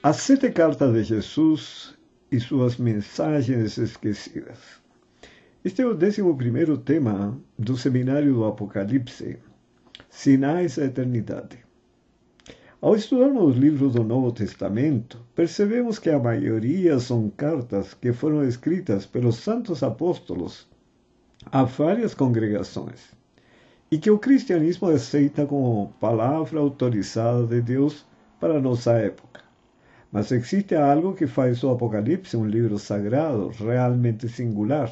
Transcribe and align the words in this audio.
As 0.00 0.18
sete 0.18 0.52
cartas 0.52 0.92
de 0.92 1.02
Jesus 1.02 1.98
e 2.30 2.38
suas 2.38 2.76
mensagens 2.76 3.76
esquecidas. 3.78 4.60
Este 5.64 5.82
é 5.82 5.86
o 5.86 5.92
décimo 5.92 6.36
primeiro 6.36 6.78
tema 6.78 7.36
do 7.58 7.76
seminário 7.76 8.32
do 8.32 8.44
Apocalipse, 8.44 9.40
Sinais 10.08 10.76
da 10.76 10.84
Eternidade. 10.84 11.58
Ao 12.80 12.94
estudarmos 12.94 13.56
os 13.56 13.56
livros 13.56 13.94
do 13.94 14.04
Novo 14.04 14.30
Testamento, 14.30 15.20
percebemos 15.34 15.98
que 15.98 16.10
a 16.10 16.18
maioria 16.20 17.00
são 17.00 17.28
cartas 17.28 17.92
que 17.92 18.12
foram 18.12 18.44
escritas 18.44 19.04
pelos 19.04 19.34
santos 19.38 19.82
apóstolos 19.82 20.68
a 21.50 21.64
várias 21.64 22.14
congregações 22.14 23.00
e 23.90 23.98
que 23.98 24.12
o 24.12 24.18
cristianismo 24.20 24.90
aceita 24.90 25.44
como 25.44 25.92
palavra 25.98 26.60
autorizada 26.60 27.44
de 27.48 27.60
Deus 27.60 28.06
para 28.38 28.60
nossa 28.60 28.92
época. 28.92 29.47
Mas 30.10 30.32
existe 30.32 30.74
algo 30.74 31.14
que 31.14 31.26
faz 31.26 31.62
o 31.62 31.70
Apocalipse 31.70 32.36
um 32.36 32.46
livro 32.46 32.78
sagrado, 32.78 33.48
realmente 33.48 34.28
singular. 34.28 34.90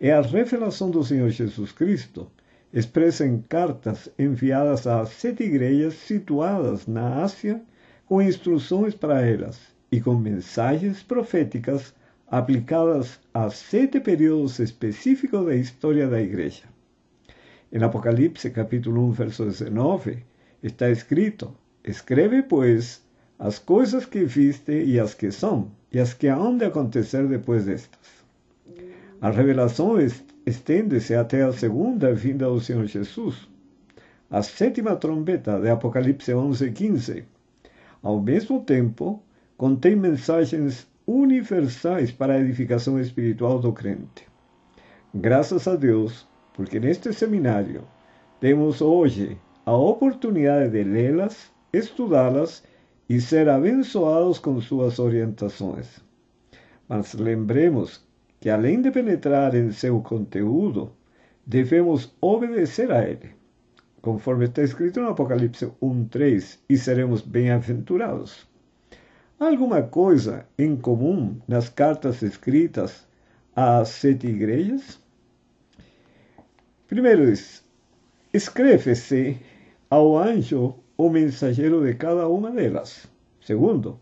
É 0.00 0.12
a 0.12 0.20
revelação 0.20 0.90
do 0.90 1.04
Senhor 1.04 1.30
Jesus 1.30 1.70
Cristo, 1.70 2.30
expressa 2.72 3.24
em 3.24 3.40
cartas 3.40 4.08
enviadas 4.18 4.86
a 4.86 5.06
sete 5.06 5.44
igrejas 5.44 5.94
situadas 5.94 6.86
na 6.86 7.22
Ásia, 7.22 7.62
com 8.04 8.20
instruções 8.20 8.94
para 8.94 9.22
elas 9.22 9.58
e 9.90 10.00
com 10.00 10.14
mensagens 10.16 11.02
proféticas 11.02 11.94
aplicadas 12.26 13.20
a 13.32 13.48
sete 13.48 14.00
períodos 14.00 14.58
específicos 14.58 15.46
da 15.46 15.54
história 15.54 16.08
da 16.08 16.20
igreja. 16.20 16.64
Em 17.72 17.82
Apocalipse, 17.82 18.50
capítulo 18.50 19.06
1, 19.06 19.12
verso 19.12 19.44
19, 19.44 20.18
está 20.62 20.90
escrito: 20.90 21.54
Escreve, 21.84 22.42
pois, 22.42 23.05
as 23.38 23.58
coisas 23.58 24.06
que 24.06 24.24
viste 24.24 24.72
e 24.72 24.98
as 24.98 25.14
que 25.14 25.30
são, 25.30 25.70
e 25.92 25.98
as 25.98 26.14
que 26.14 26.28
hão 26.28 26.56
de 26.56 26.64
acontecer 26.64 27.26
depois 27.26 27.66
destas. 27.66 28.24
A 29.20 29.30
revelação 29.30 29.96
estende-se 30.44 31.14
até 31.14 31.42
a 31.42 31.52
segunda 31.52 32.12
vinda 32.12 32.46
do 32.46 32.60
Senhor 32.60 32.86
Jesus. 32.86 33.48
A 34.30 34.42
sétima 34.42 34.96
trombeta 34.96 35.60
de 35.60 35.68
Apocalipse 35.68 36.34
11, 36.34 36.70
15. 36.70 37.24
Ao 38.02 38.20
mesmo 38.20 38.60
tempo, 38.62 39.22
contém 39.56 39.96
mensagens 39.96 40.86
universais 41.06 42.10
para 42.10 42.34
a 42.34 42.40
edificação 42.40 42.98
espiritual 42.98 43.58
do 43.58 43.72
crente. 43.72 44.26
Graças 45.14 45.66
a 45.68 45.76
Deus, 45.76 46.26
porque 46.52 46.80
neste 46.80 47.12
seminário 47.12 47.84
temos 48.40 48.80
hoje 48.80 49.38
a 49.64 49.74
oportunidade 49.74 50.70
de 50.70 50.84
lê-las, 50.84 51.50
estudá-las 51.72 52.62
e 52.62 52.75
ser 53.20 53.48
abençoados 53.48 54.38
com 54.38 54.60
suas 54.60 54.98
orientações. 54.98 56.00
Mas 56.88 57.14
lembremos 57.14 58.04
que, 58.40 58.50
além 58.50 58.82
de 58.82 58.90
penetrar 58.90 59.54
em 59.54 59.70
seu 59.72 60.00
conteúdo, 60.00 60.92
devemos 61.46 62.12
obedecer 62.20 62.90
a 62.90 63.08
ele, 63.08 63.30
conforme 64.02 64.46
está 64.46 64.62
escrito 64.62 65.00
no 65.00 65.08
Apocalipse 65.08 65.66
1:3, 65.80 66.58
e 66.68 66.76
seremos 66.76 67.22
bem-aventurados. 67.22 68.46
Alguma 69.38 69.82
coisa 69.82 70.46
em 70.58 70.74
comum 70.76 71.36
nas 71.46 71.68
cartas 71.68 72.22
escritas 72.22 73.06
às 73.54 73.88
sete 73.88 74.26
igrejas? 74.26 74.98
Primeiro 76.88 77.26
diz: 77.26 77.64
escreve-se 78.32 79.38
ao 79.90 80.16
anjo 80.16 80.74
o 80.96 81.10
mensageiro 81.10 81.84
de 81.84 81.94
cada 81.94 82.28
uma 82.28 82.50
delas. 82.50 83.06
Segundo, 83.40 84.00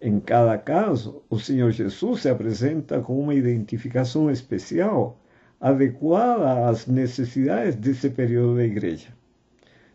em 0.00 0.18
cada 0.18 0.58
caso, 0.58 1.22
o 1.30 1.38
Senhor 1.38 1.70
Jesus 1.70 2.22
se 2.22 2.28
apresenta 2.28 3.00
com 3.00 3.20
uma 3.20 3.34
identificação 3.34 4.30
especial 4.30 5.18
adequada 5.60 6.68
às 6.68 6.88
necessidades 6.88 7.76
desse 7.76 8.10
período 8.10 8.56
da 8.56 8.64
igreja. 8.64 9.08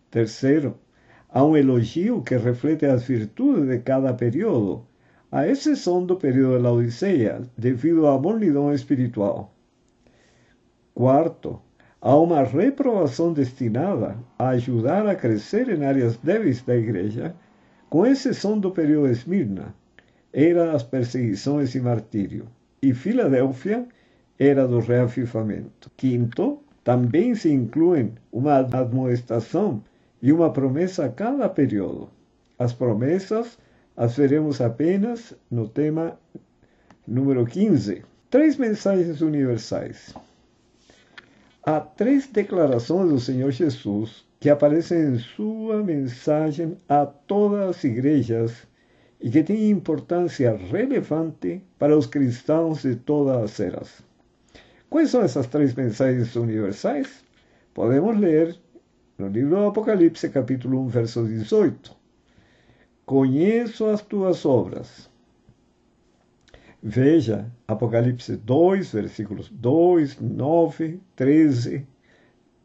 Terceiro, 0.10 0.78
há 1.30 1.44
um 1.44 1.58
elogio 1.58 2.22
que 2.22 2.38
reflete 2.38 2.86
as 2.86 3.04
virtudes 3.04 3.68
de 3.68 3.80
cada 3.80 4.14
período, 4.14 4.86
a 5.30 5.46
exceção 5.46 6.06
do 6.06 6.16
período 6.16 6.56
de 6.56 6.64
Laodiceia, 6.64 7.42
devido 7.58 8.08
à 8.08 8.18
mornidão 8.18 8.74
espiritual. 8.74 9.54
Quarto, 10.94 11.62
há 12.02 12.16
uma 12.18 12.44
reprovação 12.44 13.34
destinada 13.34 14.18
a 14.38 14.50
ajudar 14.50 15.08
a 15.08 15.16
crescer 15.16 15.70
em 15.70 15.86
áreas 15.86 16.18
débeis 16.18 16.62
da 16.62 16.76
igreja, 16.76 17.36
com 17.90 18.06
exceção 18.06 18.60
do 18.60 18.72
período 18.72 19.12
Esmirna, 19.12 19.74
era 20.34 20.72
das 20.72 20.84
perseguições 20.84 21.74
e 21.76 21.80
martírio, 21.80 22.48
e 22.82 22.94
Filadélfia 22.94 23.86
era 24.38 24.68
do 24.68 24.80
reafirmamento. 24.80 25.90
Quinto, 25.98 26.60
também 26.84 27.34
se 27.36 27.52
incluem 27.52 28.14
uma 28.32 28.58
admoestação 28.58 29.84
e 30.22 30.32
uma 30.32 30.52
promessa 30.52 31.06
a 31.06 31.10
cada 31.10 31.50
período. 31.50 32.10
As 32.60 32.74
promessas 32.74 33.58
as 33.98 34.16
veremos 34.16 34.62
apenas 34.62 35.34
no 35.50 35.68
tema 35.68 36.20
número 37.08 37.48
15. 37.48 38.04
Três 38.30 38.56
mensagens 38.56 39.22
universais. 39.22 40.14
Há 41.70 41.82
três 41.82 42.28
declarações 42.28 43.10
do 43.10 43.20
Senhor 43.20 43.52
Jesus 43.52 44.26
que 44.40 44.50
aparecem 44.50 45.00
em 45.00 45.20
sua 45.20 45.84
mensagem 45.84 46.78
a 46.88 47.06
todas 47.06 47.76
as 47.76 47.84
igrejas 47.84 48.66
e 49.20 49.30
que 49.30 49.44
têm 49.44 49.70
importância 49.70 50.56
relevante 50.56 51.62
para 51.78 51.98
os 51.98 52.06
cristãos 52.06 52.84
de 52.84 52.96
todas 52.96 53.36
as 53.44 53.60
eras. 53.60 54.02
Quais 54.90 55.10
são 55.10 55.22
essas 55.22 55.48
três 55.48 55.74
mensagens 55.74 56.34
universais? 56.38 57.22
Podemos 57.74 58.18
ler 58.18 58.58
no 59.18 59.28
livro 59.28 59.50
do 59.50 59.66
Apocalipse, 59.66 60.30
capítulo 60.30 60.80
1, 60.84 60.88
verso 60.88 61.26
18. 61.28 61.94
Conheço 63.06 63.88
as 63.88 64.46
obras. 64.46 65.10
Veja 66.90 67.52
Apocalipse 67.68 68.38
2, 68.38 68.94
versículos 68.94 69.50
2, 69.50 70.22
9, 70.22 71.02
13, 71.18 71.86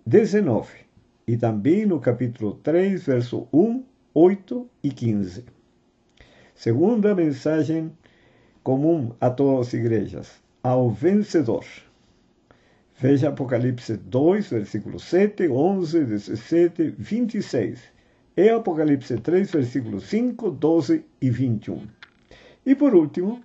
19. 0.06 0.68
E 1.26 1.36
também 1.36 1.84
no 1.84 1.98
capítulo 1.98 2.54
3, 2.62 3.02
verso 3.02 3.48
1, 3.52 3.82
8 4.14 4.70
e 4.80 4.90
15. 4.90 5.44
Segunda 6.54 7.16
mensagem 7.16 7.90
comum 8.62 9.10
a 9.20 9.28
todas 9.28 9.66
as 9.66 9.74
igrejas: 9.74 10.40
ao 10.62 10.88
vencedor. 10.88 11.64
Veja 13.00 13.30
Apocalipse 13.30 13.96
2, 13.96 14.50
versículos 14.50 15.02
7, 15.02 15.48
11, 15.48 16.04
17, 16.04 16.94
26. 16.96 17.80
E 18.36 18.48
Apocalipse 18.50 19.16
3, 19.16 19.50
versículos 19.50 20.04
5, 20.04 20.48
12 20.48 21.04
e 21.20 21.28
21. 21.28 21.88
E 22.64 22.76
por 22.76 22.94
último, 22.94 23.42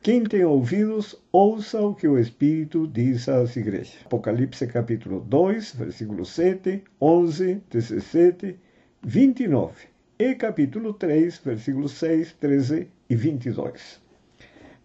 quem 0.00 0.22
tem 0.22 0.44
ouvidos, 0.44 1.20
ouça 1.32 1.80
o 1.80 1.92
que 1.92 2.06
o 2.06 2.18
Espírito 2.18 2.86
diz 2.86 3.28
às 3.28 3.56
igrejas. 3.56 3.98
Apocalipse 4.04 4.64
capítulo 4.68 5.20
2, 5.20 5.74
versículos 5.74 6.30
7, 6.30 6.84
11, 7.00 7.62
17, 7.68 8.56
29. 9.02 9.88
E 10.16 10.34
capítulo 10.36 10.92
3, 10.94 11.38
versículos 11.38 11.92
6, 11.92 12.32
13 12.34 12.88
e 13.10 13.16
22. 13.16 14.00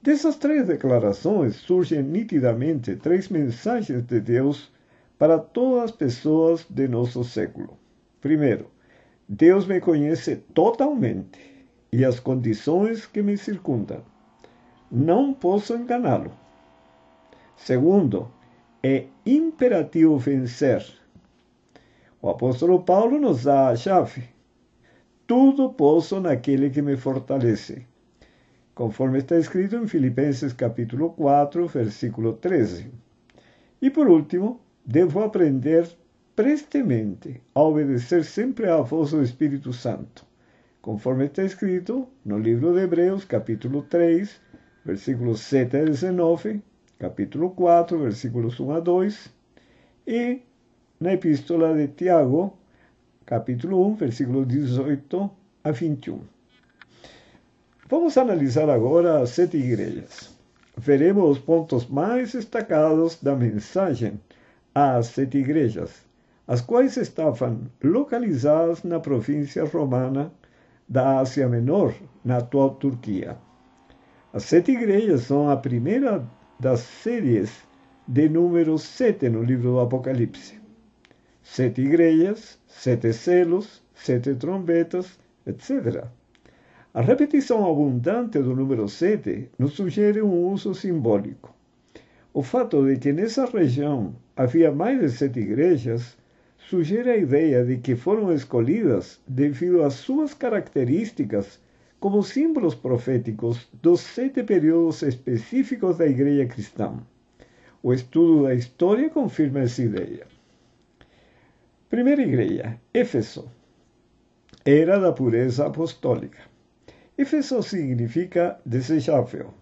Dessas 0.02 0.35
três 0.35 0.66
declarações 0.66 1.57
surgem 1.57 2.02
nitidamente 2.02 2.96
três 2.96 3.29
mensagens 3.29 4.02
de 4.02 4.19
Deus 4.19 4.73
para 5.19 5.38
todas 5.38 5.84
as 5.84 5.91
pessoas 5.91 6.66
de 6.68 6.88
nosso 6.88 7.23
século. 7.23 7.78
Primeiro, 8.19 8.66
Deus 9.29 9.68
me 9.68 9.79
conhece 9.79 10.38
totalmente 10.56 11.40
e 11.91 12.03
as 12.03 12.19
condições 12.19 13.06
que 13.06 13.22
me 13.22 13.38
circundam 13.38 14.03
não 14.93 15.34
posso 15.34 15.73
enganá-lo. 15.73 16.31
Segundo, 17.57 18.31
é 18.84 19.07
imperativo 19.25 20.19
vencer. 20.19 20.85
O 22.22 22.29
apóstolo 22.29 22.84
Paulo 22.84 23.19
nos 23.19 23.45
dá 23.45 23.69
a 23.69 23.75
chave. 23.75 24.23
Tudo 25.25 25.73
posso 25.73 26.19
naquele 26.19 26.69
que 26.69 26.81
me 26.81 26.95
fortalece. 26.95 27.87
Conforme 28.75 29.17
está 29.17 29.35
escrito 29.37 29.75
em 29.78 29.87
Filipenses 29.87 30.53
capítulo 30.53 31.09
4, 31.11 31.67
versículo 31.67 32.34
13. 32.34 32.91
E 33.81 33.90
por 33.90 34.07
último, 34.07 34.61
devo 34.85 35.23
aprender 35.23 35.90
prestemente 36.35 37.41
a 37.55 37.61
obedecer 37.61 38.23
sempre 38.23 38.69
à 38.69 38.78
voz 38.78 39.11
do 39.11 39.23
Espírito 39.23 39.73
Santo, 39.73 40.23
conforme 40.81 41.25
está 41.25 41.43
escrito 41.43 42.07
no 42.23 42.37
livro 42.37 42.73
de 42.73 42.81
Hebreus, 42.81 43.25
capítulo 43.25 43.84
3, 43.84 44.41
versículos 44.85 45.41
7 45.41 45.78
a 45.78 45.85
19, 45.85 46.62
capítulo 47.00 47.52
4, 47.52 48.00
versículos 48.00 48.59
1 48.59 48.72
a 48.72 48.80
2, 48.80 49.32
e 50.08 50.41
na 51.00 51.14
epístola 51.14 51.74
de 51.74 51.88
Tiago, 51.88 52.58
capítulo 53.26 53.85
1, 53.88 53.96
versículo 53.96 54.46
18 54.46 55.32
a 55.64 55.72
21. 55.72 56.20
Vamos 57.90 58.18
analisar 58.18 58.70
agora 58.70 59.22
as 59.22 59.30
sete 59.30 59.58
igrejas. 59.58 60.34
Veremos 60.76 61.38
os 61.38 61.40
pontos 61.40 61.86
mais 61.86 62.34
destacados 62.34 63.20
da 63.22 63.36
mensagem 63.36 64.20
às 64.74 65.08
sete 65.08 65.38
igrejas, 65.38 66.03
as 66.47 66.59
quais 66.62 66.97
estavam 66.97 67.62
localizadas 67.84 68.84
na 68.84 69.00
província 69.00 69.64
romana 69.64 70.32
da 70.90 71.20
Ásia 71.20 71.47
Menor, 71.47 71.94
na 72.26 72.38
atual 72.38 72.72
Turquia. 72.72 73.38
As 74.35 74.46
sete 74.46 74.72
igrejas 74.72 75.22
são 75.22 75.47
a 75.47 75.56
primeira 75.56 76.28
das 76.59 76.80
séries 76.80 77.52
de 78.08 78.28
número 78.28 78.80
sete 78.80 79.30
no 79.30 79.44
livro 79.44 79.74
do 79.74 79.80
Apocalipse. 79.80 80.59
Sete 81.44 81.82
igrejas, 81.82 82.59
sete 82.66 83.14
selos, 83.14 83.84
sete 83.94 84.34
trombetas, 84.34 85.20
etc. 85.46 86.06
A 86.96 87.02
repetição 87.02 87.64
abundante 87.70 88.40
do 88.40 88.56
número 88.56 88.90
sete 88.90 89.52
nos 89.59 89.74
sugere 89.74 90.20
um 90.24 90.47
uso 90.52 90.74
simbólico. 90.74 91.53
O 92.34 92.41
fato 92.41 92.84
de 92.88 92.97
que 92.97 93.14
nessa 93.14 93.46
região 93.46 94.16
havia 94.36 94.72
mais 94.72 95.00
de 95.00 95.09
sete 95.12 95.41
igrejas 95.41 96.18
sugere 96.58 97.12
a 97.12 97.18
ideia 97.18 97.64
de 97.64 97.78
que 97.78 97.96
foram 97.96 98.34
escolhidas 98.34 99.22
devido 99.28 99.84
às 99.84 99.94
suas 99.94 100.34
características 100.34 101.62
como 102.03 102.22
símbolos 102.22 102.76
proféticos 102.76 103.70
dos 103.82 104.02
sete 104.02 104.44
períodos 104.44 105.03
específicos 105.03 105.97
da 105.97 106.05
igreja 106.05 106.46
cristã. 106.53 107.00
O 107.82 107.94
estudo 107.94 108.44
da 108.44 108.53
história 108.53 109.09
confirma 109.09 109.61
essa 109.61 109.82
ideia. 109.82 110.28
Primeira 111.90 112.22
igreja, 112.22 112.78
Éfeso, 112.94 113.50
era 114.66 115.00
da 115.00 115.14
pureza 115.14 115.66
apostólica. 115.66 116.40
Éfeso 117.17 117.64
significa 117.64 118.59
desejável. 118.66 119.53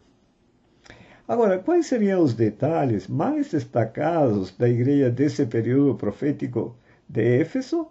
Agora, 1.28 1.60
quais 1.60 1.86
seriam 1.86 2.24
os 2.24 2.34
detalhes 2.34 3.08
mais 3.08 3.52
destacados 3.52 4.50
da 4.58 4.68
igreja 4.68 5.12
desse 5.12 5.46
período 5.46 5.94
profético 5.94 6.76
de 7.08 7.22
Éfeso? 7.42 7.88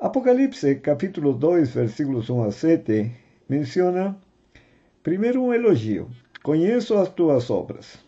Apocalipse, 0.00 0.76
capítulo 0.76 1.32
2, 1.32 1.70
versículos 1.70 2.30
1 2.30 2.44
a 2.44 2.52
7, 2.52 3.10
menciona 3.48 4.16
primeiro 5.02 5.42
um 5.42 5.52
elogio. 5.52 6.08
Conheço 6.40 6.96
as 6.96 7.08
tuas 7.08 7.50
obras, 7.50 7.98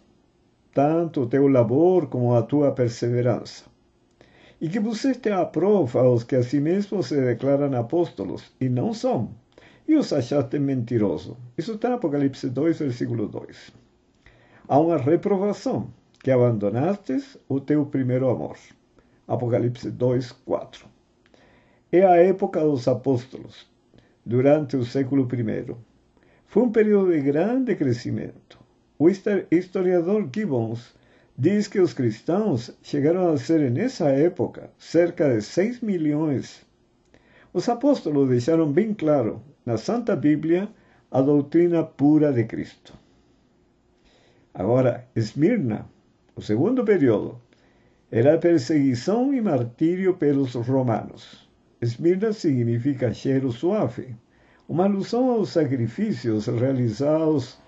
tanto 0.73 1.23
o 1.23 1.27
teu 1.27 1.49
labor 1.49 2.07
como 2.07 2.37
a 2.37 2.43
tua 2.43 2.71
perseverança, 2.71 3.65
e 4.61 4.69
que 4.69 4.81
puseste 4.81 5.31
à 5.31 5.45
prova 5.45 6.03
aos 6.03 6.23
que 6.23 6.37
a 6.37 6.45
si 6.45 6.61
mesmos 6.61 7.09
se 7.09 7.21
declaram 7.21 7.77
apóstolos 7.77 8.53
e 8.61 8.69
não 8.69 8.95
são, 8.95 9.35
e 9.89 9.97
os 9.97 10.13
achaste 10.13 10.61
mentiroso. 10.61 11.37
Isso 11.59 11.73
está 11.73 11.89
em 11.89 11.95
Apocalipse 11.95 12.49
2, 12.51 12.79
versículo 12.79 13.27
2. 13.27 13.73
Há 14.69 14.79
uma 14.79 14.97
reprovação, 14.97 15.93
que 16.23 16.31
abandonastes 16.31 17.37
o 17.49 17.59
teu 17.59 17.85
primeiro 17.85 18.31
amor. 18.31 18.57
Apocalipse 19.27 19.91
2, 19.91 20.31
4 20.31 20.90
é 21.93 22.05
a 22.05 22.17
época 22.17 22.61
dos 22.61 22.87
apóstolos, 22.87 23.69
durante 24.25 24.77
o 24.77 24.85
século 24.85 25.27
I. 25.33 25.75
Foi 26.47 26.63
um 26.63 26.71
período 26.71 27.11
de 27.13 27.21
grande 27.21 27.75
crescimento. 27.75 28.59
O 28.97 29.09
historiador 29.09 30.29
Gibbons 30.33 30.95
diz 31.37 31.67
que 31.67 31.81
os 31.81 31.93
cristãos 31.93 32.71
chegaram 32.83 33.33
a 33.33 33.37
ser, 33.39 33.71
nessa 33.71 34.09
época, 34.09 34.71
cerca 34.79 35.35
de 35.35 35.43
6 35.43 35.81
milhões. 35.81 36.65
Os 37.53 37.69
apóstolos 37.69 38.29
deixaram 38.29 38.71
bem 38.71 38.95
claro, 38.95 39.43
na 39.67 39.77
Santa 39.77 40.15
Bíblia, 40.15 40.69
a 41.11 41.21
doutrina 41.21 41.83
pura 41.83 42.33
de 42.33 42.45
Cristo. 42.45 42.93
Agora, 44.55 45.09
Esmirna, 45.17 45.87
o 46.37 46.43
segundo 46.43 46.85
período, 46.85 47.41
era 48.13 48.39
perseguição 48.39 49.35
e 49.35 49.41
martírio 49.41 50.15
pelos 50.15 50.55
romanos. 50.55 51.50
Esmirna 51.83 52.31
significa 52.35 53.15
cheiro 53.15 53.51
suave, 53.51 54.15
uma 54.69 54.85
alusão 54.85 55.31
aos 55.31 55.49
sacrifícios 55.49 56.47
realizados 56.47 57.59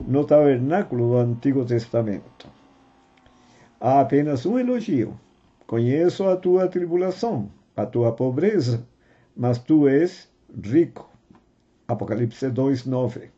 no 0.00 0.24
tabernáculo 0.24 1.10
do 1.10 1.16
Antigo 1.18 1.62
Testamento. 1.62 2.48
Há 3.78 4.00
apenas 4.00 4.46
um 4.46 4.58
elogio. 4.58 5.20
Conheço 5.66 6.24
a 6.24 6.34
tua 6.34 6.66
tribulação, 6.66 7.50
a 7.76 7.84
tua 7.84 8.12
pobreza, 8.12 8.88
mas 9.36 9.58
tu 9.58 9.86
és 9.86 10.30
rico. 10.64 11.10
Apocalipse 11.86 12.48
2:9. 12.48 13.28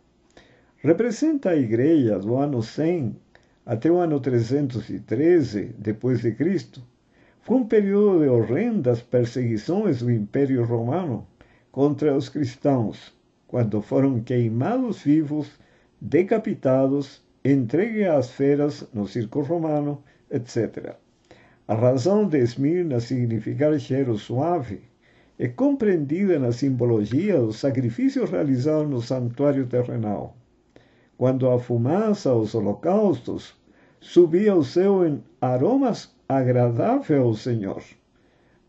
Representa 0.77 1.51
a 1.51 1.57
igreja 1.57 2.21
do 2.21 2.37
ano 2.37 2.63
100 2.63 3.17
até 3.67 3.91
o 3.91 3.97
ano 3.97 4.21
313 4.21 5.75
depois 5.77 6.21
de 6.21 6.31
Cristo 6.31 6.81
foi 7.45 7.59
um 7.59 7.67
período 7.67 8.21
de 8.21 8.29
horrendas 8.29 9.03
perseguições 9.03 9.99
do 9.99 10.11
Império 10.11 10.65
Romano 10.65 11.27
contra 11.71 12.17
os 12.17 12.31
cristãos, 12.31 13.13
quando 13.47 13.83
foram 13.83 14.19
queimados 14.21 15.03
vivos, 15.03 15.51
decapitados, 16.01 17.23
entregues 17.45 18.09
às 18.09 18.31
feras 18.31 18.89
no 18.95 19.07
circo 19.07 19.43
romano, 19.43 20.03
etc. 20.31 20.95
A 21.69 21.75
razão 21.75 22.27
de 22.27 22.39
Esmirna 22.39 22.99
significar 22.99 23.79
cheiro 23.79 24.17
suave 24.17 24.81
é 25.39 25.47
compreendida 25.47 26.39
na 26.39 26.51
simbologia 26.51 27.39
dos 27.39 27.59
sacrifícios 27.59 28.31
realizados 28.31 28.89
no 28.89 29.03
santuário 29.03 29.67
terrenal. 29.67 30.35
Quando 31.19 31.51
a 31.51 31.59
fumaça, 31.59 32.33
os 32.33 32.55
holocaustos, 32.55 33.55
subia 34.01 34.53
ao 34.53 34.65
céu 34.65 35.07
em 35.07 35.23
aromas 35.43 36.14
agradável 36.29 37.25
ao 37.25 37.35
Senhor, 37.35 37.83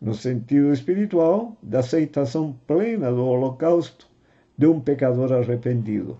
no 0.00 0.14
sentido 0.14 0.72
espiritual 0.72 1.56
da 1.62 1.80
aceitação 1.80 2.54
plena 2.66 3.10
do 3.10 3.24
holocausto 3.24 4.08
de 4.56 4.66
um 4.66 4.80
pecador 4.80 5.32
arrependido. 5.32 6.18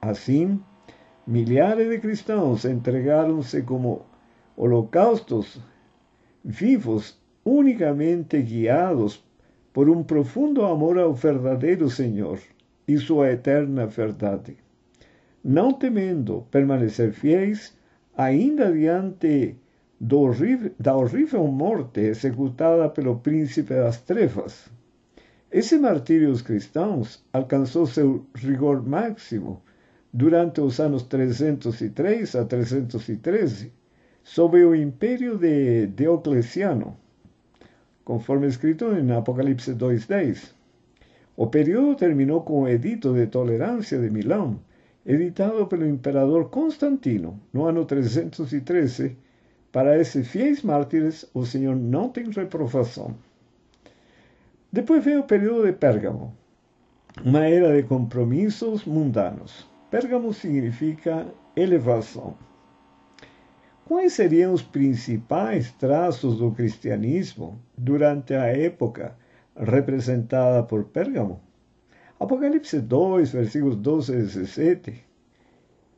Assim, 0.00 0.60
milhares 1.26 1.88
de 1.88 1.98
cristãos 1.98 2.64
entregaram-se 2.64 3.62
como 3.62 4.02
holocaustos 4.56 5.60
vivos, 6.44 7.18
unicamente 7.44 8.40
guiados 8.42 9.24
por 9.72 9.88
um 9.88 10.02
profundo 10.02 10.64
amor 10.64 10.98
ao 10.98 11.12
verdadeiro 11.14 11.90
Senhor 11.90 12.38
e 12.86 12.98
sua 12.98 13.32
eterna 13.32 13.86
verdade, 13.86 14.56
não 15.42 15.72
temendo 15.72 16.46
permanecer 16.50 17.12
fiéis 17.12 17.76
ainda 18.16 18.72
diante 18.72 19.56
da 20.78 20.94
horrível 20.94 21.46
morte 21.46 22.00
executada 22.00 22.90
pelo 22.90 23.20
príncipe 23.20 23.72
das 23.72 24.02
trevas. 24.02 24.70
Esse 25.50 25.78
martírio 25.78 26.28
dos 26.28 26.42
cristãos 26.42 27.24
alcançou 27.32 27.86
seu 27.86 28.26
rigor 28.34 28.86
máximo 28.86 29.62
durante 30.12 30.60
os 30.60 30.78
anos 30.78 31.04
303 31.04 32.34
a 32.36 32.44
313, 32.44 33.72
sob 34.22 34.62
o 34.62 34.74
império 34.74 35.38
de 35.38 35.86
Diocleciano, 35.86 36.96
conforme 38.04 38.46
escrito 38.46 38.92
em 38.92 39.10
Apocalipse 39.10 39.72
2.10. 39.74 40.52
O 41.34 41.46
período 41.46 41.96
terminou 41.96 42.42
com 42.42 42.62
o 42.62 42.68
Edito 42.68 43.14
de 43.14 43.26
Tolerância 43.26 43.98
de 43.98 44.10
Milão, 44.10 44.60
editado 45.06 45.66
pelo 45.66 45.86
imperador 45.86 46.50
Constantino 46.50 47.40
no 47.52 47.64
ano 47.64 47.86
313, 47.86 49.16
para 49.74 49.98
esses 50.00 50.28
fiéis 50.28 50.62
mártires, 50.62 51.28
o 51.34 51.44
Senhor 51.44 51.74
não 51.74 52.08
tem 52.08 52.30
reprovação. 52.30 53.16
Depois 54.70 55.04
veio 55.04 55.22
o 55.22 55.26
período 55.26 55.66
de 55.66 55.72
Pérgamo, 55.72 56.32
uma 57.24 57.44
era 57.44 57.74
de 57.74 57.82
compromissos 57.82 58.84
mundanos. 58.84 59.68
Pérgamo 59.90 60.32
significa 60.32 61.26
elevação. 61.56 62.36
Quais 63.84 64.12
seriam 64.12 64.52
os 64.52 64.62
principais 64.62 65.72
traços 65.72 66.38
do 66.38 66.52
cristianismo 66.52 67.60
durante 67.76 68.32
a 68.32 68.44
época 68.44 69.16
representada 69.56 70.62
por 70.62 70.84
Pérgamo? 70.84 71.40
Apocalipse 72.20 72.80
2, 72.80 73.32
versículos 73.32 73.74
12 73.74 74.12
e 74.12 74.16
17, 74.18 75.04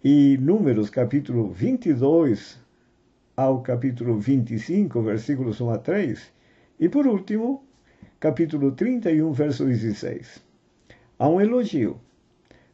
e 0.02 0.38
Números, 0.40 0.88
capítulo 0.88 1.50
22, 1.50 2.64
ao 3.36 3.60
capítulo 3.60 4.18
25, 4.18 5.02
versículos 5.02 5.60
1 5.60 5.70
a 5.70 5.78
3, 5.78 6.32
e 6.80 6.88
por 6.88 7.06
último, 7.06 7.62
capítulo 8.18 8.72
31, 8.72 9.30
verso 9.32 9.66
16. 9.66 10.42
Há 11.18 11.28
um 11.28 11.38
elogio. 11.38 12.00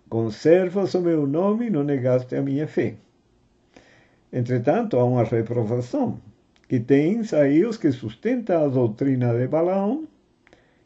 Conservas 0.09 0.95
o 0.95 1.01
meu 1.01 1.27
nome 1.27 1.67
e 1.67 1.71
não 1.71 1.83
negaste 1.83 2.37
a 2.37 2.43
minha 2.43 2.69
fé. 2.69 2.95
Entretanto, 4.33 4.97
há 4.97 5.05
uma 5.05 5.25
reprovação. 5.25 6.21
E 6.71 6.79
tens 6.79 7.35
aí 7.35 7.65
os 7.65 7.77
que 7.77 7.91
sustentam 7.91 8.65
a 8.65 8.69
doutrina 8.69 9.35
de 9.35 9.49
Balaão, 9.49 10.07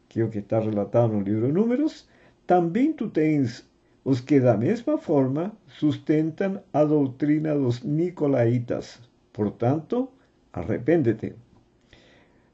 que 0.09 0.21
é 0.21 0.23
o 0.23 0.29
que 0.29 0.39
está 0.39 0.59
relatado 0.59 1.13
no 1.13 1.21
livro 1.21 1.53
Números. 1.53 2.07
Também 2.47 2.91
tu 2.93 3.09
tens 3.09 3.63
os 4.03 4.21
que 4.21 4.39
da 4.39 4.57
mesma 4.57 4.97
forma 4.97 5.51
sustentan 5.67 6.61
a 6.73 6.83
doutrina 6.83 7.53
dos 7.53 7.83
nicolaítas. 7.83 9.06
Portanto, 9.37 10.09
arrepéndete. 10.51 11.35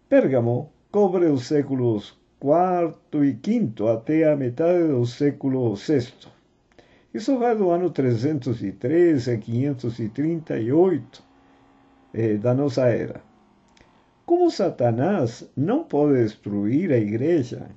Pérgamo 0.10 0.56
cobre 0.92 1.28
os 1.28 1.48
séculos 1.48 2.20
IV 2.44 3.24
e 3.24 3.32
V 3.32 3.90
até 3.90 4.30
a 4.30 4.36
metade 4.36 4.90
do 4.90 5.06
século 5.06 5.76
VI. 5.76 6.28
Isso 7.14 7.40
vai 7.40 7.56
do 7.56 7.70
ano 7.70 7.90
313 7.90 9.32
a 9.32 9.38
538 9.38 11.24
eh, 12.14 12.36
da 12.36 12.54
nossa 12.54 12.90
era. 12.90 13.22
Como 14.26 14.52
Satanás 14.52 15.50
não 15.56 15.86
pode 15.86 16.22
destruir 16.22 16.92
a 16.92 16.98
igreja 16.98 17.70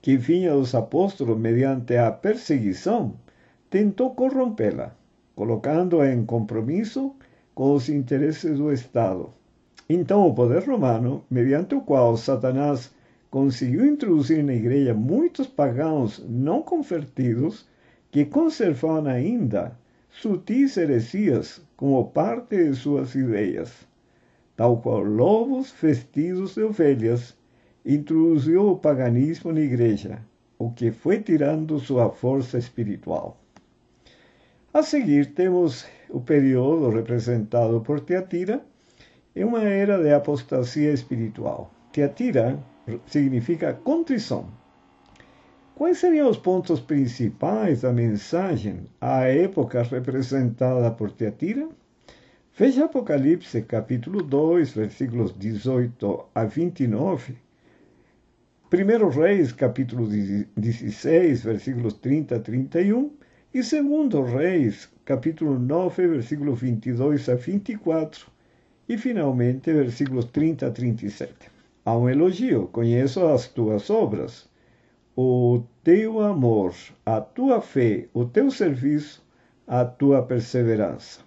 que 0.00 0.16
vinha 0.16 0.52
dos 0.52 0.74
apóstolos 0.74 1.38
mediante 1.38 1.96
a 1.96 2.10
perseguição, 2.10 3.14
tentou 3.70 4.16
corrompê-la, 4.16 4.96
colocando-a 5.36 6.10
em 6.12 6.26
compromisso 6.26 7.14
com 7.54 7.74
os 7.74 7.88
interesses 7.88 8.58
do 8.58 8.72
Estado. 8.72 9.30
Então, 9.88 10.26
o 10.26 10.34
poder 10.34 10.64
romano, 10.68 11.24
mediante 11.30 11.74
o 11.74 11.80
qual 11.80 12.16
Satanás 12.16 12.90
conseguiu 13.30 13.86
introduzir 13.86 14.42
na 14.44 14.54
igreja 14.54 14.94
muitos 14.94 15.46
pagãos 15.46 16.24
não 16.28 16.62
convertidos 16.62 17.66
que 18.10 18.24
conservavam 18.24 19.10
ainda 19.10 19.76
sutis 20.10 20.76
heresias 20.76 21.60
como 21.76 22.10
parte 22.10 22.56
de 22.56 22.74
suas 22.74 23.14
ideias, 23.14 23.72
tal 24.54 24.76
qual 24.80 25.02
lobos 25.02 25.72
vestidos 25.80 26.54
de 26.54 26.62
ovelhas, 26.62 27.34
introduziu 27.84 28.70
o 28.70 28.78
paganismo 28.78 29.52
na 29.52 29.60
igreja, 29.60 30.20
o 30.58 30.70
que 30.70 30.92
foi 30.92 31.20
tirando 31.20 31.80
sua 31.80 32.10
força 32.10 32.58
espiritual. 32.58 33.36
A 34.72 34.82
seguir, 34.82 35.34
temos 35.34 35.84
o 36.12 36.20
período 36.20 36.90
representado 36.90 37.80
por 37.80 38.00
Teatira, 38.00 38.62
é 39.34 39.44
uma 39.44 39.62
era 39.62 40.02
de 40.02 40.12
apostasia 40.12 40.92
espiritual. 40.92 41.72
Teatira 41.90 42.62
significa 43.06 43.72
contrição. 43.72 44.46
Quais 45.74 45.98
seriam 45.98 46.28
os 46.28 46.36
pontos 46.36 46.80
principais 46.80 47.80
da 47.80 47.92
mensagem 47.92 48.86
à 49.00 49.22
época 49.22 49.82
representada 49.82 50.90
por 50.90 51.10
Teatira? 51.10 51.68
Veja 52.54 52.84
Apocalipse 52.84 53.62
capítulo 53.62 54.22
2, 54.22 54.74
versículos 54.74 55.34
18 55.38 56.26
a 56.34 56.44
29. 56.44 57.36
1 58.70 59.08
Reis 59.08 59.52
capítulo 59.52 60.06
16, 60.06 61.42
versículos 61.42 61.94
30 61.94 62.36
a 62.36 62.40
31. 62.40 63.10
E 63.54 63.60
2 63.60 64.30
Reis 64.30 64.91
capítulo 65.04 65.58
9, 65.58 66.06
versículos 66.06 66.60
22 66.60 67.28
a 67.28 67.34
24 67.34 68.26
e 68.88 68.96
finalmente 68.96 69.72
versículos 69.72 70.26
30 70.26 70.68
a 70.68 70.70
37. 70.70 71.34
Há 71.84 71.96
um 71.96 72.08
elogio: 72.08 72.68
Conheço 72.68 73.26
as 73.26 73.48
tuas 73.48 73.90
obras, 73.90 74.48
o 75.16 75.62
teu 75.82 76.20
amor, 76.20 76.72
a 77.04 77.20
tua 77.20 77.60
fé, 77.60 78.06
o 78.14 78.24
teu 78.24 78.50
serviço, 78.50 79.24
a 79.66 79.84
tua 79.84 80.22
perseverança. 80.22 81.20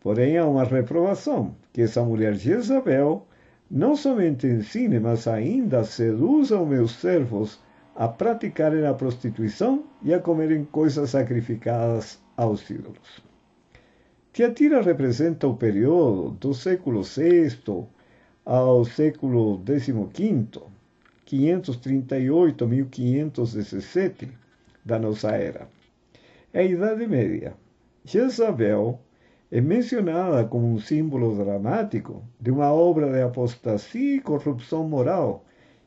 Porém, 0.00 0.36
há 0.36 0.44
uma 0.44 0.64
reprovação: 0.64 1.54
que 1.72 1.82
essa 1.82 2.02
mulher 2.02 2.34
Jezabel 2.34 3.26
não 3.70 3.94
somente 3.94 4.46
ensine, 4.46 4.98
mas 4.98 5.28
ainda 5.28 5.84
seduza 5.84 6.60
os 6.60 6.68
meus 6.68 6.96
servos 6.96 7.60
a 7.94 8.08
praticarem 8.08 8.84
a 8.86 8.94
prostituição 8.94 9.84
e 10.02 10.12
a 10.12 10.18
comerem 10.18 10.64
coisas 10.64 11.10
sacrificadas 11.10 12.21
aos 12.36 12.68
ídolos. 12.70 13.22
Tiatira 14.32 14.80
representa 14.80 15.46
o 15.46 15.56
período 15.56 16.30
do 16.40 16.54
século 16.54 17.02
VI 17.02 17.86
ao 18.44 18.84
século 18.84 19.62
XV, 19.62 20.62
538 21.26 22.66
1517 22.66 24.30
da 24.84 24.98
nossa 24.98 25.32
era. 25.32 25.68
É 26.52 26.60
a 26.60 26.64
Idade 26.64 27.06
Média. 27.06 27.54
Jezabel 28.04 28.98
é 29.50 29.60
mencionada 29.60 30.44
como 30.44 30.66
um 30.72 30.78
símbolo 30.78 31.36
dramático 31.36 32.22
de 32.40 32.50
uma 32.50 32.72
obra 32.72 33.12
de 33.12 33.20
apostasia 33.20 34.16
e 34.16 34.20
corrupção 34.20 34.88
moral 34.88 35.44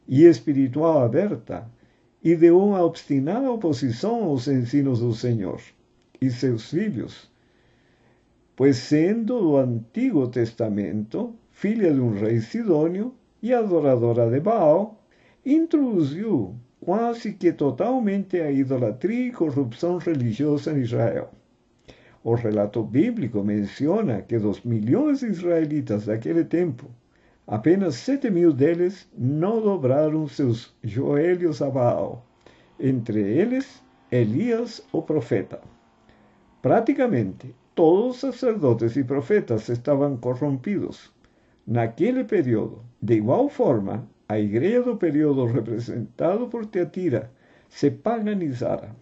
e 0.08 0.24
espiritual 0.24 1.02
aberta 1.02 1.68
e 2.24 2.36
de 2.36 2.52
uma 2.52 2.84
obstinada 2.84 3.52
oposição 3.52 4.24
aos 4.24 4.48
ensinos 4.48 5.00
do 5.00 5.14
Senhor 5.14 5.60
e 6.22 6.30
seus 6.30 6.70
filhos 6.70 7.30
pois 8.56 8.78
sendo 8.78 9.40
do 9.42 9.58
Antigo 9.58 10.28
Testamento, 10.28 11.36
filha 11.52 11.94
de 11.94 12.00
um 12.00 12.14
rei 12.18 12.40
sidônio 12.40 13.14
e 13.42 13.54
adoradora 13.54 14.30
de 14.30 14.40
Baal, 14.40 15.04
introduziu 15.46 16.56
quase 16.80 17.34
que 17.34 17.52
totalmente 17.52 18.40
a 18.40 18.50
idolatria 18.50 19.28
e 19.28 19.32
corrupção 19.32 19.98
religiosa 19.98 20.72
em 20.72 20.82
Israel. 20.82 21.32
O 22.24 22.34
relato 22.34 22.82
bíblico 22.82 23.44
menciona 23.44 24.22
que 24.22 24.40
dos 24.40 24.64
milhões 24.64 25.20
de 25.20 25.28
israelitas 25.28 26.06
daquele 26.06 26.46
tempo, 26.46 26.90
apenas 27.46 27.96
sete 27.96 28.32
mil 28.32 28.54
deles 28.54 29.08
não 29.16 29.62
dobraram 29.62 30.28
seus 30.28 30.74
joelhos 30.82 31.62
a 31.62 31.70
Baal, 31.70 32.26
entre 32.80 33.20
eles 33.20 33.84
Elias, 34.12 34.82
o 34.92 35.02
profeta. 35.02 35.75
Praticamente 36.66 37.54
todos 37.76 38.16
os 38.16 38.22
sacerdotes 38.22 38.96
e 38.96 39.04
profetas 39.04 39.70
estavam 39.70 40.18
corrompidos. 40.18 41.14
Naquele 41.68 42.24
período, 42.24 42.82
de 43.00 43.14
igual 43.14 43.50
forma, 43.50 44.08
a 44.28 44.40
igreja 44.40 44.82
do 44.82 44.98
período 44.98 45.46
representado 45.46 46.48
por 46.48 46.66
Teatira 46.66 47.30
se 47.70 47.92
paganizara. 47.92 48.96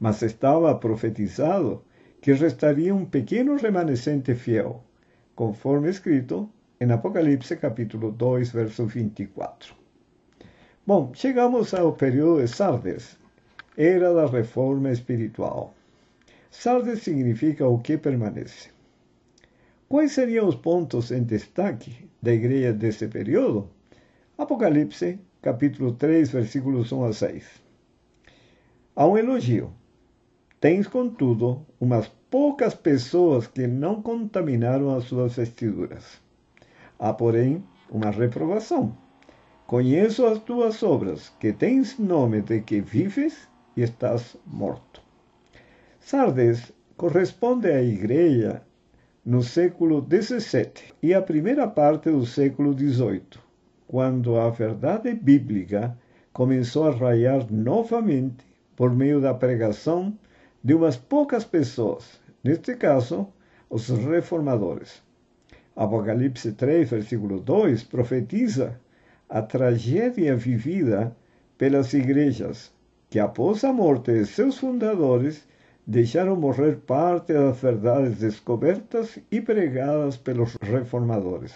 Mas 0.00 0.22
estava 0.22 0.74
profetizado 0.74 1.84
que 2.20 2.32
restaria 2.32 2.92
um 2.92 3.04
pequeno 3.04 3.54
remanescente 3.54 4.34
fiel, 4.34 4.82
conforme 5.36 5.88
escrito 5.88 6.50
em 6.80 6.90
Apocalipse 6.90 7.56
capítulo 7.58 8.10
2, 8.10 8.50
verso 8.50 8.86
24. 8.86 9.72
Bom, 10.84 11.12
chegamos 11.14 11.72
ao 11.72 11.92
período 11.92 12.40
de 12.40 12.48
Sardes, 12.48 13.16
era 13.76 14.12
da 14.12 14.26
reforma 14.26 14.90
espiritual. 14.90 15.72
Sardes 16.54 17.02
significa 17.02 17.66
o 17.66 17.78
que 17.78 17.96
permanece. 17.96 18.68
Quais 19.88 20.12
seriam 20.12 20.46
os 20.46 20.54
pontos 20.54 21.10
em 21.10 21.22
destaque 21.22 22.10
da 22.20 22.30
igreja 22.30 22.74
desse 22.74 23.08
período? 23.08 23.70
Apocalipse, 24.36 25.18
capítulo 25.40 25.94
3, 25.94 26.30
versículos 26.30 26.92
1 26.92 27.04
a 27.04 27.12
6. 27.14 27.44
Há 28.94 29.06
um 29.06 29.16
elogio. 29.16 29.72
Tens, 30.60 30.86
contudo, 30.86 31.66
umas 31.80 32.08
poucas 32.30 32.74
pessoas 32.74 33.46
que 33.46 33.66
não 33.66 34.02
contaminaram 34.02 34.94
as 34.94 35.04
suas 35.04 35.34
vestiduras. 35.34 36.20
Há, 36.98 37.14
porém, 37.14 37.64
uma 37.90 38.10
reprovação. 38.10 38.94
Conheço 39.66 40.26
as 40.26 40.38
tuas 40.38 40.82
obras, 40.82 41.32
que 41.40 41.50
tens 41.50 41.98
nome 41.98 42.42
de 42.42 42.60
que 42.60 42.82
vives 42.82 43.48
e 43.74 43.80
estás 43.80 44.36
morto. 44.46 45.01
Sardes 46.04 46.72
corresponde 46.96 47.70
à 47.70 47.80
Igreja 47.80 48.62
no 49.24 49.40
século 49.40 50.04
XVII 50.04 50.96
e 51.00 51.14
à 51.14 51.22
primeira 51.22 51.68
parte 51.68 52.10
do 52.10 52.26
século 52.26 52.76
XVIII, 52.76 53.38
quando 53.86 54.36
a 54.36 54.50
verdade 54.50 55.14
bíblica 55.14 55.96
começou 56.32 56.88
a 56.88 56.90
raiar 56.90 57.46
novamente 57.50 58.44
por 58.74 58.90
meio 58.90 59.20
da 59.20 59.32
pregação 59.32 60.18
de 60.62 60.74
umas 60.74 60.96
poucas 60.96 61.44
pessoas, 61.44 62.20
neste 62.42 62.74
caso, 62.74 63.28
os 63.70 63.88
reformadores. 63.88 65.00
Apocalipse 65.76 66.52
3, 66.52 66.90
versículo 66.90 67.38
2, 67.38 67.84
profetiza 67.84 68.78
a 69.28 69.40
tragédia 69.40 70.34
vivida 70.34 71.16
pelas 71.56 71.94
igrejas, 71.94 72.72
que 73.08 73.20
após 73.20 73.62
a 73.62 73.72
morte 73.72 74.12
de 74.12 74.26
seus 74.26 74.58
fundadores 74.58 75.46
deixaram 75.86 76.36
morrer 76.36 76.76
parte 76.86 77.32
das 77.32 77.60
verdades 77.60 78.18
descobertas 78.18 79.18
e 79.30 79.40
pregadas 79.40 80.16
pelos 80.16 80.56
reformadores, 80.60 81.54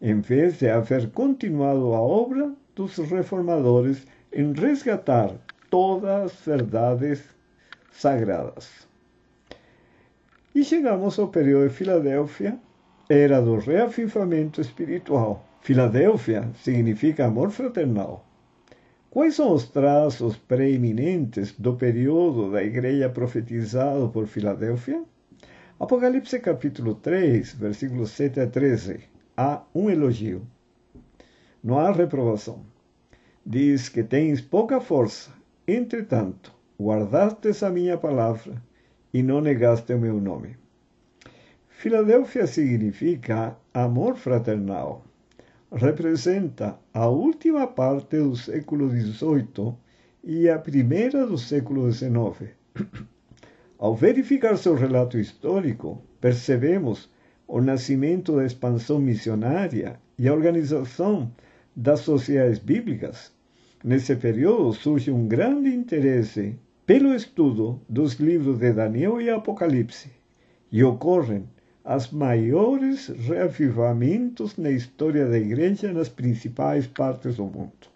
em 0.00 0.20
vez 0.20 0.58
de 0.58 0.68
haver 0.68 1.10
continuado 1.10 1.94
a 1.94 2.00
obra 2.00 2.52
dos 2.74 2.96
reformadores 2.96 4.06
em 4.32 4.52
resgatar 4.52 5.32
todas 5.68 6.32
as 6.32 6.46
verdades 6.46 7.22
sagradas. 7.90 8.86
E 10.54 10.62
chegamos 10.64 11.18
ao 11.18 11.28
período 11.28 11.68
de 11.68 11.74
Filadélfia, 11.74 12.58
era 13.08 13.40
do 13.40 13.56
reafirmamento 13.56 14.60
espiritual. 14.60 15.44
Filadélfia 15.60 16.50
significa 16.62 17.26
amor 17.26 17.50
fraternal. 17.50 18.24
Quais 19.12 19.34
são 19.34 19.52
os 19.52 19.68
traços 19.68 20.38
preeminentes 20.38 21.52
do 21.58 21.74
período 21.76 22.50
da 22.50 22.64
igreja 22.64 23.10
profetizado 23.10 24.08
por 24.08 24.26
Filadélfia? 24.26 25.04
Apocalipse 25.78 26.40
capítulo 26.40 26.94
3, 26.94 27.52
versículos 27.52 28.12
7 28.12 28.40
a 28.40 28.46
13. 28.46 29.00
Há 29.36 29.64
um 29.74 29.90
elogio. 29.90 30.46
Não 31.62 31.78
há 31.78 31.92
reprovação. 31.92 32.64
Diz 33.44 33.90
que 33.90 34.02
tens 34.02 34.40
pouca 34.40 34.80
força, 34.80 35.30
entretanto, 35.68 36.50
guardastes 36.80 37.62
a 37.62 37.68
minha 37.68 37.98
palavra 37.98 38.62
e 39.12 39.22
não 39.22 39.42
negaste 39.42 39.92
o 39.92 39.98
meu 39.98 40.18
nome. 40.18 40.56
Filadélfia 41.68 42.46
significa 42.46 43.58
amor 43.74 44.16
fraternal 44.16 45.04
representa 45.74 46.78
a 46.92 47.06
última 47.08 47.66
parte 47.66 48.18
do 48.18 48.36
século 48.36 48.90
XVIII 48.90 49.74
e 50.22 50.48
a 50.48 50.58
primeira 50.58 51.26
do 51.26 51.38
século 51.38 51.90
XIX. 51.90 52.50
Ao 53.78 53.96
verificar 53.96 54.56
seu 54.56 54.74
relato 54.74 55.18
histórico, 55.18 56.02
percebemos 56.20 57.10
o 57.48 57.60
nascimento 57.60 58.36
da 58.36 58.44
expansão 58.44 58.98
missionária 58.98 59.98
e 60.18 60.28
a 60.28 60.34
organização 60.34 61.32
das 61.74 62.00
sociedades 62.00 62.58
bíblicas. 62.58 63.32
Nesse 63.82 64.14
período 64.14 64.72
surge 64.74 65.10
um 65.10 65.26
grande 65.26 65.70
interesse 65.70 66.54
pelo 66.86 67.14
estudo 67.14 67.80
dos 67.88 68.14
livros 68.14 68.58
de 68.58 68.72
Daniel 68.72 69.20
e 69.20 69.30
Apocalipse, 69.30 70.10
e 70.70 70.84
ocorrem 70.84 71.44
as 71.84 72.10
maiores 72.10 73.08
reavivamentos 73.08 74.56
na 74.56 74.70
história 74.70 75.28
da 75.28 75.38
Igreja 75.38 75.92
nas 75.92 76.08
principais 76.08 76.86
partes 76.86 77.36
do 77.36 77.44
mundo. 77.44 77.90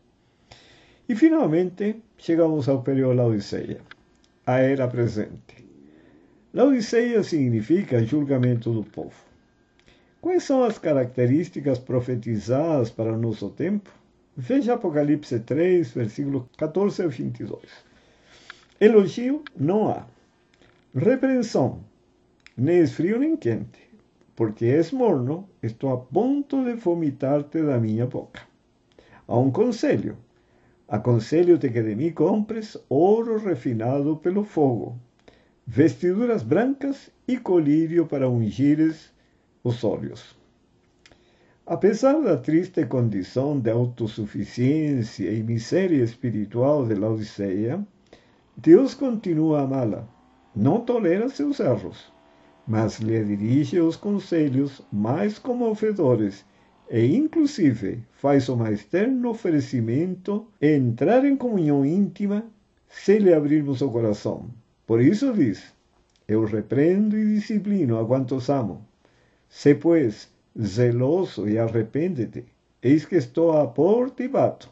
E 1.09 1.15
finalmente 1.15 2.03
chegamos 2.19 2.69
ao 2.69 2.83
período 2.83 3.17
Laodiceia, 3.17 3.81
a 4.45 4.59
era 4.59 4.89
presente. 4.89 5.65
Laodiceia 6.53 7.23
significa 7.23 8.05
julgamento 8.05 8.73
do 8.73 8.83
povo. 8.83 9.15
Quais 10.21 10.43
são 10.43 10.65
as 10.65 10.79
características 10.79 11.79
profetizadas 11.79 12.91
para 12.91 13.13
o 13.13 13.19
nosso 13.19 13.51
tempo? 13.51 13.91
Veja 14.37 14.75
Apocalipse 14.75 15.39
3, 15.39 15.93
versículo 15.93 16.49
14 16.59 17.03
a 17.03 17.07
22. 17.07 17.61
Elogio 18.81 19.45
não 19.57 19.89
há. 19.89 20.05
Repreensão 20.95 21.81
nem 22.59 22.79
es 22.79 22.93
frio 22.95 23.19
nem 23.19 23.37
quente, 23.37 23.79
porque 24.35 24.65
és 24.65 24.91
morno, 24.91 25.47
estou 25.63 25.93
a 25.93 25.99
ponto 25.99 26.65
de 26.65 26.75
vomitar-te 26.75 27.63
da 27.63 27.79
minha 27.79 28.07
boca. 28.07 28.41
Há 29.29 29.37
um 29.39 29.51
conselho. 29.51 30.17
Aconselho-te 30.89 31.69
que 31.69 31.83
de 31.83 31.95
mim 31.95 32.13
compres 32.13 32.79
ouro 32.89 33.39
refinado 33.39 34.17
pelo 34.17 34.43
fogo, 34.43 34.97
vestiduras 35.67 36.43
brancas 36.43 37.11
e 37.29 37.37
colírio 37.37 38.07
para 38.07 38.29
ungires 38.29 39.13
os 39.63 39.85
olhos. 39.85 40.35
Apesar 41.67 42.23
da 42.23 42.39
triste 42.39 42.87
condição 42.87 43.61
de 43.61 43.71
autossuficiência 43.71 45.31
e 45.31 45.43
miséria 45.43 46.03
espiritual 46.03 46.87
de 46.87 46.95
Laodiceia, 46.95 47.87
Deus 48.57 48.95
continua 48.95 49.61
a 49.61 49.65
amá-la, 49.65 50.09
tolera 50.87 51.29
seus 51.29 51.61
erros 51.61 52.16
mas 52.67 52.99
lhe 52.99 53.23
dirige 53.25 53.79
os 53.81 53.97
conselhos 53.97 54.83
mais 54.91 55.39
comovedores 55.39 56.45
e, 56.91 57.17
inclusive, 57.17 58.03
faz 58.13 58.49
o 58.49 58.57
mais 58.57 58.85
terno 58.85 59.31
oferecimento 59.31 60.47
entrar 60.61 61.25
em 61.25 61.37
comunhão 61.37 61.85
íntima 61.85 62.45
se 62.89 63.19
lhe 63.19 63.33
abrirmos 63.33 63.83
o 63.83 63.91
coração. 63.91 64.47
Por 64.87 65.01
isso 65.01 65.33
diz: 65.33 65.73
Eu 66.27 66.45
repreendo 66.45 67.17
e 67.19 67.35
disciplino 67.35 67.99
a 67.99 68.07
quantos 68.07 68.49
amo. 68.49 68.85
Se, 69.49 69.75
pois, 69.75 70.29
zeloso 70.61 71.49
e 71.49 71.59
arrepende-te, 71.59 72.45
eis 72.83 73.05
que 73.05 73.17
estou 73.17 73.53
à 73.53 73.67
porta 73.67 74.23
e 74.23 74.29
bato. 74.29 74.71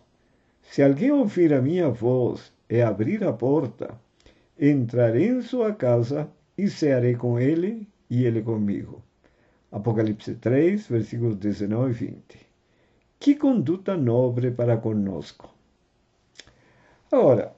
Se 0.62 0.82
alguém 0.82 1.10
ouvir 1.10 1.52
a 1.52 1.60
minha 1.60 1.90
voz 1.90 2.52
e 2.68 2.80
abrir 2.80 3.22
a 3.24 3.32
porta, 3.32 3.94
entrarei 4.58 5.28
em 5.28 5.42
sua 5.42 5.72
casa 5.72 6.28
e 6.56 6.68
cearei 6.68 7.14
com 7.16 7.38
ele 7.38 7.86
e 8.08 8.24
ele 8.24 8.42
comigo. 8.42 9.02
Apocalipse 9.70 10.34
3, 10.36 10.86
versículos 10.86 11.36
19 11.36 11.90
e 11.90 12.08
20. 12.08 12.46
Que 13.18 13.34
conduta 13.34 13.96
nobre 13.96 14.50
para 14.50 14.76
conosco. 14.76 15.52
Agora, 17.10 17.54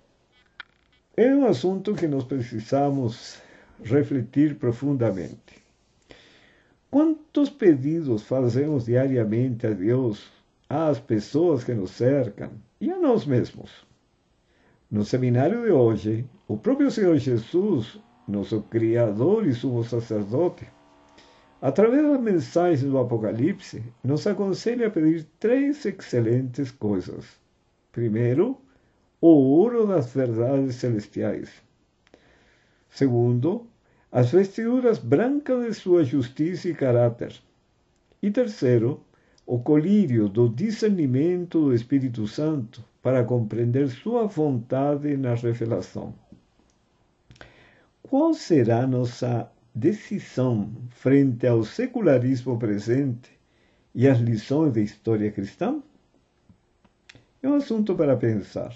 é 1.16 1.34
um 1.34 1.46
assunto 1.46 1.94
que 1.94 2.06
nós 2.06 2.24
precisamos 2.24 3.40
refletir 3.82 4.56
profundamente. 4.56 5.64
Quantos 6.90 7.50
pedidos 7.50 8.22
fazemos 8.22 8.86
diariamente 8.86 9.66
a 9.66 9.70
Deus, 9.70 10.30
às 10.68 10.98
pessoas 10.98 11.64
que 11.64 11.74
nos 11.74 11.90
cercam 11.90 12.50
e 12.80 12.90
a 12.90 12.98
nós 12.98 13.26
mesmos? 13.26 13.86
No 14.90 15.04
seminário 15.04 15.64
de 15.64 15.70
hoje, 15.70 16.24
o 16.46 16.56
próprio 16.56 16.90
Senhor 16.90 17.16
Jesus 17.18 17.98
nosso 18.26 18.62
Criador 18.62 19.46
e 19.46 19.54
sumo 19.54 19.84
sacerdote, 19.84 20.66
através 21.60 22.02
das 22.02 22.20
mensagens 22.20 22.82
do 22.90 22.98
Apocalipse, 22.98 23.82
nos 24.02 24.26
aconselha 24.26 24.88
a 24.88 24.90
pedir 24.90 25.26
três 25.38 25.84
excelentes 25.84 26.70
coisas. 26.70 27.24
Primeiro, 27.92 28.58
o 29.20 29.28
ouro 29.28 29.86
das 29.86 30.12
verdades 30.12 30.76
celestiais. 30.76 31.50
Segundo, 32.90 33.66
as 34.10 34.30
vestiduras 34.30 34.98
brancas 34.98 35.64
de 35.66 35.74
sua 35.74 36.04
justiça 36.04 36.68
e 36.68 36.74
caráter. 36.74 37.34
E 38.22 38.30
terceiro, 38.30 39.00
o 39.46 39.58
colírio 39.58 40.28
do 40.28 40.48
discernimento 40.48 41.60
do 41.60 41.74
Espírito 41.74 42.26
Santo 42.26 42.84
para 43.02 43.24
compreender 43.24 43.88
sua 43.88 44.26
vontade 44.26 45.16
na 45.16 45.34
revelação. 45.34 46.14
Qual 48.08 48.34
será 48.34 48.86
nossa 48.86 49.50
decisão 49.74 50.72
frente 50.90 51.44
ao 51.44 51.64
secularismo 51.64 52.56
presente 52.56 53.28
e 53.92 54.06
às 54.06 54.18
lições 54.18 54.72
da 54.72 54.80
história 54.80 55.28
cristã? 55.32 55.82
É 57.42 57.48
um 57.48 57.56
assunto 57.56 57.96
para 57.96 58.16
pensar. 58.16 58.72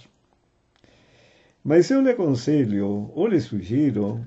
Mas 1.63 1.89
eu 1.93 2.01
lhe 2.01 2.11
aconselho 2.11 3.13
ou 3.15 3.29
lhe 3.29 3.41
sugiro, 3.41 4.27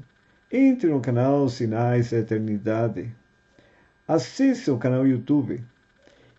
entre 0.50 0.89
no 0.89 1.02
canal 1.02 1.50
Sinais 1.50 2.12
da 2.12 2.20
Eternidade, 2.20 3.13
acesse 4.08 4.72
o 4.72 4.78
canal 4.78 5.06
YouTube 5.06 5.62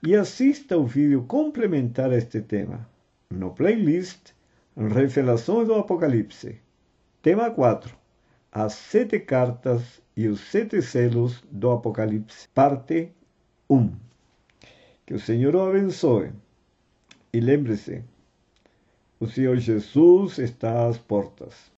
e 0.03 0.17
assista 0.17 0.79
o 0.79 0.87
vídeo 0.87 1.25
complementar 1.25 2.11
a 2.11 2.17
este 2.17 2.41
tema. 2.41 2.89
No 3.29 3.51
playlist, 3.51 4.31
Revelações 4.75 5.69
do 5.69 5.75
Apocalipse, 5.75 6.63
tema 7.21 7.51
4 7.51 8.04
as 8.55 8.75
sete 8.75 9.19
cartas 9.19 10.01
e 10.17 10.29
os 10.29 10.39
sete 10.39 10.81
selos 10.81 11.43
do 11.51 11.73
Apocalipse, 11.73 12.49
parte 12.55 13.11
1. 13.69 13.93
Que 15.05 15.15
o 15.15 15.19
Senhor 15.19 15.57
o 15.57 15.63
abençoe. 15.63 16.31
E 17.33 17.41
lembre-se, 17.41 18.05
o 19.19 19.27
Senhor 19.27 19.57
Jesus 19.57 20.39
está 20.39 20.87
às 20.87 20.97
portas. 20.97 21.73